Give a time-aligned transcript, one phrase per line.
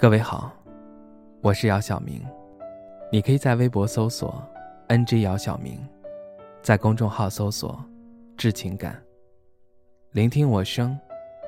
[0.00, 0.52] 各位好，
[1.40, 2.24] 我是姚晓明，
[3.10, 4.40] 你可以在微博搜索
[4.86, 5.76] “ng 姚晓明”，
[6.62, 7.84] 在公众号搜索
[8.38, 9.02] “致情感”，
[10.14, 10.96] 聆听我声，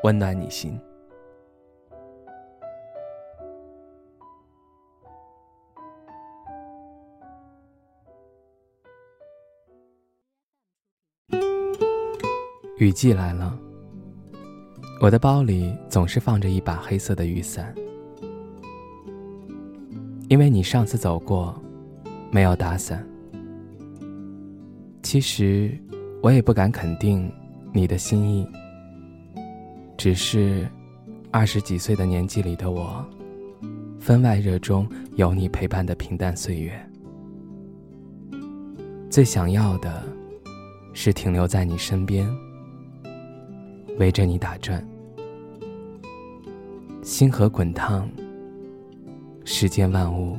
[0.03, 0.77] 温暖你心。
[12.78, 13.56] 雨季来了，
[15.01, 17.73] 我的包里总是放着一把黑色的雨伞。
[20.30, 21.61] 因为你上次走过，
[22.30, 23.05] 没有打伞。
[25.03, 25.77] 其实，
[26.23, 27.29] 我也不敢肯定
[27.73, 28.47] 你的心意。
[29.98, 30.69] 只是，
[31.33, 33.05] 二十几岁的年纪里的我，
[33.98, 36.81] 分外热衷有你陪伴的平淡岁月。
[39.11, 40.01] 最想要的，
[40.92, 42.25] 是停留在你身边，
[43.98, 44.81] 围着你打转。
[47.03, 48.09] 星河滚烫。
[49.44, 50.36] 世间万物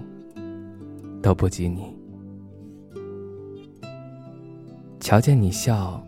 [1.21, 1.95] 都不及你。
[4.99, 6.01] 瞧见你笑，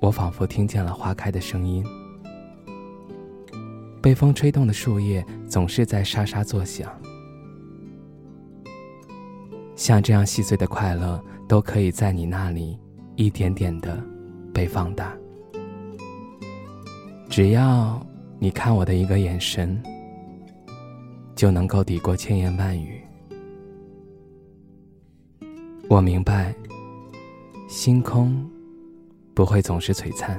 [0.00, 1.84] 我仿佛听见了花开的声音。
[4.00, 6.90] 被风吹动的树叶总是在沙沙作响。
[9.76, 12.78] 像这样细碎的快乐，都可以在你那里
[13.16, 14.02] 一点点的
[14.54, 15.12] 被放大。
[17.28, 18.00] 只要
[18.38, 19.82] 你看我的一个眼神。
[21.40, 23.00] 就能够抵过千言万语。
[25.88, 26.54] 我明白，
[27.66, 28.46] 星空
[29.32, 30.38] 不会总是璀璨，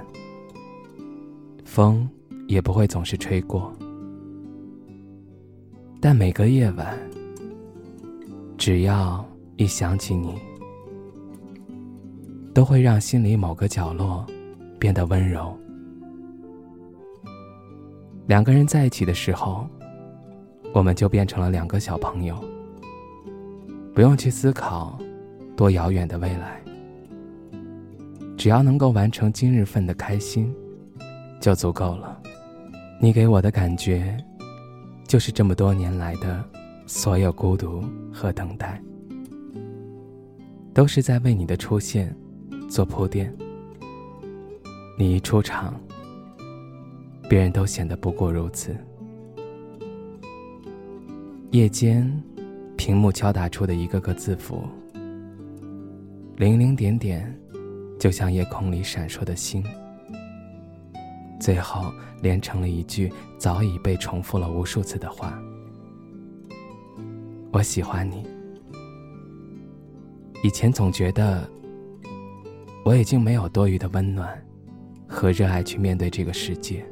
[1.66, 2.08] 风
[2.48, 3.74] 也不会总是吹过，
[6.00, 6.96] 但每个夜晚，
[8.56, 9.28] 只要
[9.58, 10.36] 一想起你，
[12.54, 14.24] 都会让心里某个角落
[14.78, 15.52] 变得温柔。
[18.28, 19.68] 两个人在一起的时候。
[20.74, 22.36] 我们就变成了两个小朋友，
[23.94, 24.98] 不用去思考
[25.56, 26.62] 多遥远的未来，
[28.38, 30.54] 只要能够完成今日份的开心，
[31.42, 32.18] 就足够了。
[33.02, 34.16] 你给我的感觉，
[35.08, 36.44] 就是这么多年来的
[36.86, 37.84] 所有孤独
[38.14, 38.82] 和等待，
[40.74, 42.16] 都是在为你的出现
[42.70, 43.36] 做铺垫。
[44.98, 45.74] 你一出场，
[47.28, 48.74] 别人都显得不过如此。
[51.52, 52.10] 夜间，
[52.78, 54.64] 屏幕敲打出的一个个字符，
[56.38, 57.38] 零零点点，
[58.00, 59.62] 就像夜空里闪烁的星，
[61.42, 61.92] 最后
[62.22, 65.38] 连成了一句早已被重复了无数次的话
[67.52, 68.26] ：“我喜欢你。”
[70.46, 71.46] 以前总觉得
[72.86, 74.42] 我已经没有多余的温暖
[75.06, 76.86] 和热爱去面对这个世界，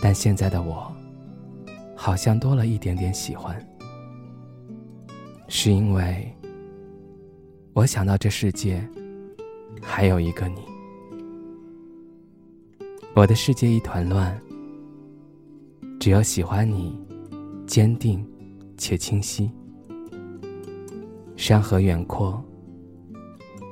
[0.00, 0.94] 但现在的我。
[1.96, 3.56] 好像多了一点点喜欢，
[5.48, 6.32] 是因为
[7.72, 8.86] 我想到这世界
[9.80, 10.60] 还有一个你。
[13.14, 14.36] 我的世界一团乱，
[16.00, 16.98] 只有喜欢你，
[17.66, 18.26] 坚定
[18.76, 19.50] 且清晰。
[21.36, 22.42] 山河远阔，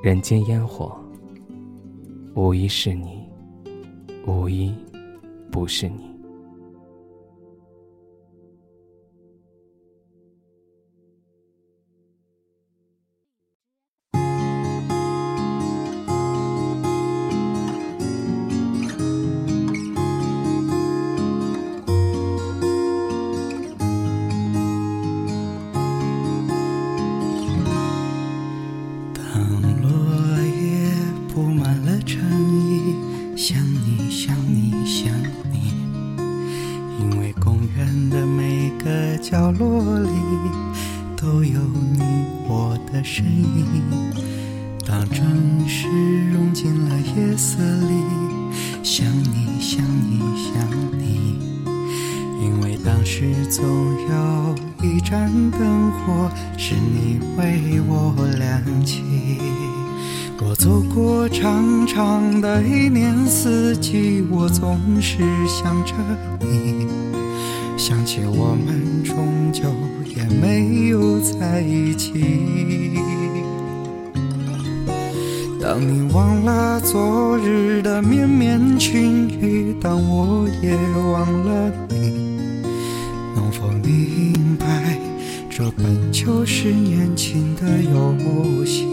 [0.01, 0.97] 人间烟火，
[2.35, 3.27] 无一是你，
[4.25, 4.73] 无一
[5.51, 6.12] 不是你。
[41.63, 42.01] 有你
[42.45, 43.81] 我的身影，
[44.85, 45.25] 当城
[45.65, 45.87] 市
[46.29, 47.93] 融进了夜色里，
[48.83, 50.67] 想你想你想
[50.99, 51.39] 你，
[52.43, 59.01] 因为当时总有一盏灯火是你为我亮起。
[60.45, 65.93] 我走过长长的一年四季，我总是想着
[66.41, 67.12] 你。
[67.85, 69.63] 想起我们终究
[70.15, 72.13] 也没有在一起。
[75.61, 80.73] 当你忘了昨日的绵绵情意，当我也
[81.11, 82.63] 忘了你，
[83.35, 84.97] 能否明白，
[85.49, 88.87] 这本就是年轻的游戏？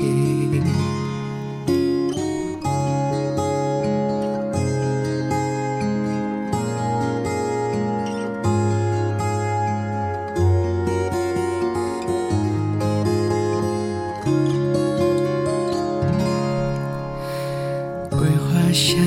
[18.73, 18.99] 仙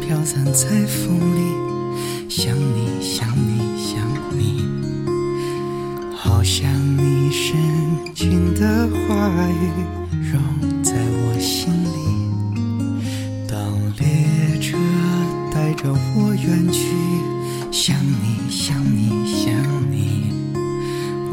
[0.00, 4.00] 飘散在风里，想你想你想
[4.38, 4.64] 你，
[6.14, 7.56] 好像你深
[8.14, 9.70] 情的话语
[10.30, 10.40] 融
[10.82, 11.98] 在我心里。
[13.48, 14.78] 当列车
[15.52, 16.86] 带着我远去，
[17.72, 19.52] 想你想你想
[19.90, 20.32] 你，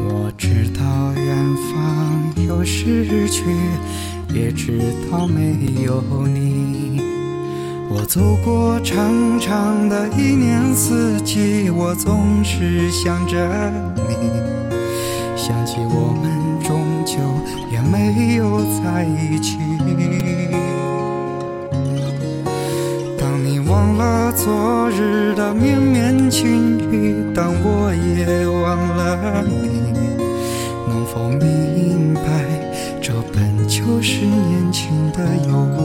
[0.00, 3.44] 我知道远方有失去，
[4.34, 6.77] 也知道没有你。
[8.00, 13.36] 我走过长长的一年四季，我总是想着
[13.96, 14.14] 你，
[15.36, 16.30] 想起我们
[16.62, 17.16] 终究
[17.72, 19.58] 也没有在一起。
[23.18, 29.82] 当你忘了昨日的绵绵情意，当我也忘了你，
[30.88, 32.22] 能否明白
[33.02, 35.18] 这本就是年轻的
[35.48, 35.77] 忧？